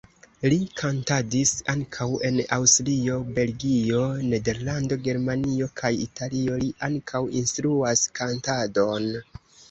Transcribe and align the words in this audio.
Li 0.51 0.55
kantadis 0.79 1.49
ankaŭ 1.73 2.05
en 2.29 2.39
Aŭstrio, 2.55 3.17
Belgio, 3.35 3.99
Nederlando, 4.31 4.97
Germanio 5.09 5.67
kaj 5.81 5.91
Italio, 6.05 6.57
li 6.63 6.71
ankaŭ 6.87 7.21
instruas 7.43 8.03
kantadon. 8.21 9.07